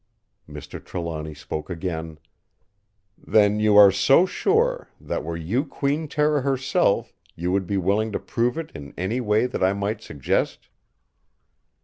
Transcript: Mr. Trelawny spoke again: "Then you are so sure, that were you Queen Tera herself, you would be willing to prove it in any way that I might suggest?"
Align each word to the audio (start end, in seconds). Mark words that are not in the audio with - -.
Mr. 0.49 0.83
Trelawny 0.83 1.35
spoke 1.35 1.69
again: 1.69 2.17
"Then 3.23 3.59
you 3.59 3.77
are 3.77 3.91
so 3.91 4.25
sure, 4.25 4.89
that 4.99 5.23
were 5.23 5.37
you 5.37 5.63
Queen 5.63 6.07
Tera 6.07 6.41
herself, 6.41 7.13
you 7.35 7.51
would 7.51 7.67
be 7.67 7.77
willing 7.77 8.11
to 8.13 8.19
prove 8.19 8.57
it 8.57 8.71
in 8.73 8.95
any 8.97 9.21
way 9.21 9.45
that 9.45 9.61
I 9.63 9.73
might 9.73 10.01
suggest?" 10.01 10.69